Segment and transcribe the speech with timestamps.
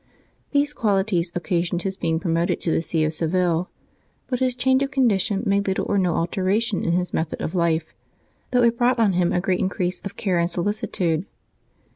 [0.49, 3.69] These qualities occasioned his being pro moted to the see of Seville;
[4.25, 7.93] but his change of condition made little or no alteration in his method of life,
[8.49, 11.27] though it brought on him a great increase of care and solicitude.